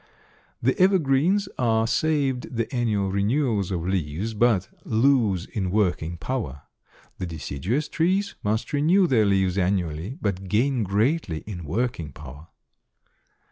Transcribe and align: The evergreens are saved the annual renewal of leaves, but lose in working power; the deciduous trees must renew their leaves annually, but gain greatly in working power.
The 0.63 0.75
evergreens 0.81 1.47
are 1.59 1.85
saved 1.85 2.55
the 2.55 2.73
annual 2.73 3.11
renewal 3.11 3.59
of 3.59 3.69
leaves, 3.87 4.33
but 4.33 4.67
lose 4.83 5.45
in 5.45 5.69
working 5.69 6.17
power; 6.17 6.63
the 7.19 7.27
deciduous 7.27 7.87
trees 7.87 8.33
must 8.41 8.73
renew 8.73 9.05
their 9.05 9.27
leaves 9.27 9.59
annually, 9.59 10.17
but 10.19 10.47
gain 10.47 10.81
greatly 10.81 11.43
in 11.45 11.65
working 11.65 12.13
power. 12.13 12.47